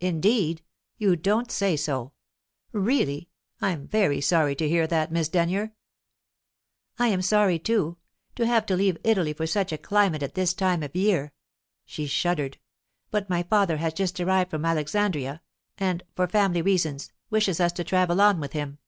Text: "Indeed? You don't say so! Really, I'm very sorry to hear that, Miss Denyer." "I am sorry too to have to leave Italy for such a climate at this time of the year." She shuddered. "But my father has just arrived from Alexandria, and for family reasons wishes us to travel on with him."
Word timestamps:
"Indeed? 0.00 0.64
You 0.96 1.14
don't 1.14 1.48
say 1.48 1.76
so! 1.76 2.12
Really, 2.72 3.28
I'm 3.60 3.86
very 3.86 4.20
sorry 4.20 4.56
to 4.56 4.68
hear 4.68 4.88
that, 4.88 5.12
Miss 5.12 5.28
Denyer." 5.28 5.74
"I 6.98 7.06
am 7.06 7.22
sorry 7.22 7.60
too 7.60 7.96
to 8.34 8.46
have 8.48 8.66
to 8.66 8.74
leave 8.74 8.98
Italy 9.04 9.32
for 9.32 9.46
such 9.46 9.70
a 9.70 9.78
climate 9.78 10.24
at 10.24 10.34
this 10.34 10.54
time 10.54 10.82
of 10.82 10.90
the 10.90 10.98
year." 10.98 11.32
She 11.84 12.08
shuddered. 12.08 12.58
"But 13.12 13.30
my 13.30 13.44
father 13.44 13.76
has 13.76 13.92
just 13.92 14.18
arrived 14.18 14.50
from 14.50 14.64
Alexandria, 14.64 15.40
and 15.78 16.02
for 16.16 16.26
family 16.26 16.62
reasons 16.62 17.12
wishes 17.30 17.60
us 17.60 17.70
to 17.74 17.84
travel 17.84 18.20
on 18.20 18.40
with 18.40 18.54
him." 18.54 18.78